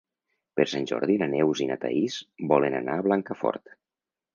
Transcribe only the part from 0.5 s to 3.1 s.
Per Sant Jordi na Neus i na Thaís volen anar a